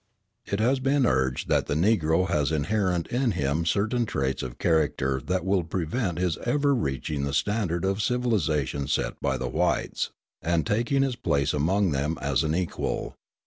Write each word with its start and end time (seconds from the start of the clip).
It 0.47 0.59
has 0.59 0.79
been 0.79 1.05
urged 1.05 1.47
that 1.49 1.67
the 1.67 1.75
Negro 1.75 2.27
has 2.27 2.51
inherent 2.51 3.05
in 3.09 3.33
him 3.33 3.67
certain 3.67 4.07
traits 4.07 4.41
of 4.41 4.57
character 4.57 5.21
that 5.23 5.45
will 5.45 5.63
prevent 5.63 6.17
his 6.17 6.37
ever 6.39 6.73
reaching 6.73 7.23
the 7.23 7.35
standard 7.35 7.85
of 7.85 8.01
civilisation 8.01 8.87
set 8.87 9.21
by 9.21 9.37
the 9.37 9.47
whites, 9.47 10.09
and 10.41 10.65
taking 10.65 11.03
his 11.03 11.15
place 11.15 11.53
among 11.53 11.91
them 11.91 12.17
as 12.19 12.41
an 12.43 12.55
equal. 12.55 13.13